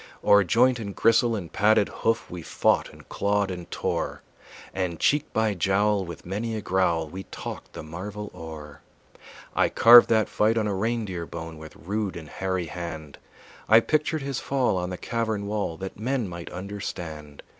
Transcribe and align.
O'er 0.23 0.43
joint 0.43 0.79
and 0.79 0.95
gristle 0.95 1.35
and 1.35 1.53
padded 1.53 1.87
hoof 1.87 2.25
We 2.27 2.41
fought 2.41 2.91
and 2.91 3.07
clawed 3.07 3.51
and 3.51 3.69
tore, 3.69 4.23
And 4.73 4.99
cheek 4.99 5.31
by 5.31 5.53
jowl 5.53 6.05
with 6.05 6.25
many 6.25 6.55
a 6.55 6.61
growl 6.61 7.07
We 7.07 7.25
talked 7.25 7.73
the 7.73 7.83
marvel 7.83 8.31
o'er. 8.33 8.81
I 9.55 9.69
carved 9.69 10.09
that 10.09 10.27
fight 10.27 10.57
on 10.57 10.65
a 10.65 10.73
reindeer 10.73 11.27
bone 11.27 11.59
With 11.59 11.75
rude 11.75 12.15
and 12.17 12.29
hairy 12.29 12.65
hand; 12.65 13.19
I 13.69 13.79
pictured 13.79 14.23
his 14.23 14.39
fall 14.39 14.75
on 14.77 14.89
the 14.89 14.97
cavern 14.97 15.45
wall 15.45 15.77
That 15.77 15.99
men 15.99 16.27
might 16.27 16.51
understand. 16.51 17.43